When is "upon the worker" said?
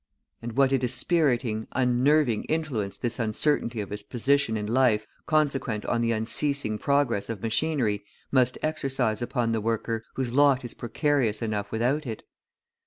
9.21-10.03